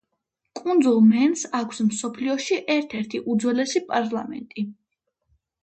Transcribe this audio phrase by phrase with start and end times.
[0.59, 4.69] კუნძულ მენს აქვს მსოფლიოში ერთ-ერთი უძველესი პარლამენტი.